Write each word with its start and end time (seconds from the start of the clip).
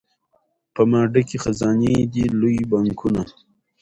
په 0.73 0.81
ما 0.91 1.01
ډکي 1.13 1.37
خزانې 1.43 1.93
دي 2.13 2.23
لوی 2.39 2.55
بانکونه 2.71 3.23